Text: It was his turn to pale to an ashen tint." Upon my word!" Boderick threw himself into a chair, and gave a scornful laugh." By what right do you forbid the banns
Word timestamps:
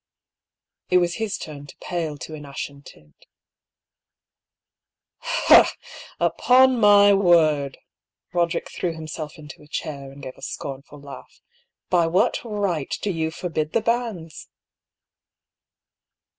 It 0.89 0.97
was 0.97 1.17
his 1.21 1.37
turn 1.37 1.67
to 1.67 1.77
pale 1.77 2.17
to 2.17 2.33
an 2.33 2.43
ashen 2.43 2.81
tint." 2.81 3.27
Upon 6.19 6.79
my 6.79 7.13
word!" 7.13 7.77
Boderick 8.33 8.71
threw 8.71 8.93
himself 8.95 9.37
into 9.37 9.61
a 9.61 9.67
chair, 9.67 10.11
and 10.11 10.23
gave 10.23 10.37
a 10.37 10.41
scornful 10.41 10.99
laugh." 10.99 11.39
By 11.91 12.07
what 12.07 12.43
right 12.43 12.91
do 13.03 13.11
you 13.11 13.29
forbid 13.29 13.73
the 13.73 13.81
banns 13.81 14.49